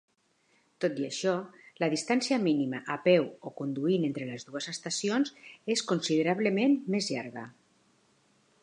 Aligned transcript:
Tot 0.85 0.95
i 1.01 1.03
això, 1.07 1.33
la 1.83 1.89
distància 1.95 2.39
mínima 2.47 2.79
a 2.93 2.95
peu 3.05 3.29
o 3.51 3.53
conduint 3.61 4.09
entre 4.09 4.27
les 4.31 4.49
dues 4.49 4.69
estacions 4.75 5.35
és 5.77 5.87
considerablement 5.93 6.77
més 6.97 7.13
llarga. 7.15 7.47